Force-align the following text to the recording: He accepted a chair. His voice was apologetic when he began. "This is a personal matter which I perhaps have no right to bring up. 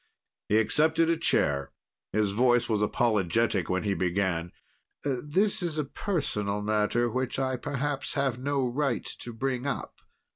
He 0.49 0.57
accepted 0.57 1.11
a 1.11 1.15
chair. 1.15 1.71
His 2.11 2.31
voice 2.31 2.67
was 2.67 2.81
apologetic 2.81 3.69
when 3.69 3.83
he 3.83 3.93
began. 3.93 4.51
"This 5.03 5.61
is 5.61 5.77
a 5.77 5.83
personal 5.83 6.63
matter 6.63 7.07
which 7.07 7.37
I 7.37 7.55
perhaps 7.55 8.15
have 8.15 8.39
no 8.39 8.65
right 8.67 9.05
to 9.19 9.31
bring 9.31 9.67
up. 9.67 9.99